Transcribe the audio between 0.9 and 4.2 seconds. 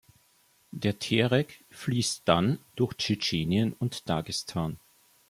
Terek fließt dann durch Tschetschenien und